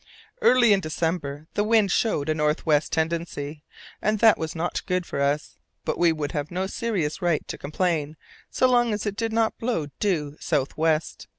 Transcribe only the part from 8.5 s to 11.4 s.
long as it did not blow due south west.